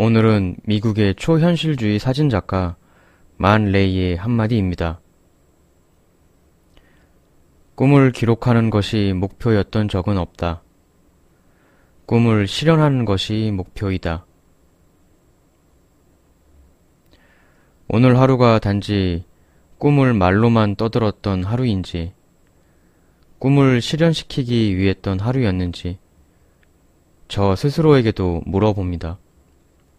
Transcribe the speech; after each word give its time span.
오늘은 0.00 0.58
미국의 0.62 1.16
초현실주의 1.16 1.98
사진작가 1.98 2.76
만 3.36 3.72
레이의 3.72 4.14
한마디입니다. 4.14 5.00
꿈을 7.74 8.12
기록하는 8.12 8.70
것이 8.70 9.12
목표였던 9.16 9.88
적은 9.88 10.16
없다. 10.16 10.62
꿈을 12.06 12.46
실현하는 12.46 13.06
것이 13.06 13.50
목표이다. 13.52 14.24
오늘 17.88 18.20
하루가 18.20 18.60
단지 18.60 19.24
꿈을 19.78 20.14
말로만 20.14 20.76
떠들었던 20.76 21.42
하루인지, 21.42 22.12
꿈을 23.40 23.80
실현시키기 23.80 24.78
위했던 24.78 25.18
하루였는지, 25.18 25.98
저 27.26 27.56
스스로에게도 27.56 28.42
물어봅니다. 28.46 29.18